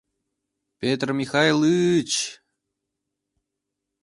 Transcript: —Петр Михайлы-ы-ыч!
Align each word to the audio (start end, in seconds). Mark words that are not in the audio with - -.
—Петр 0.79 1.09
Михайлы-ы-ыч! 1.19 2.11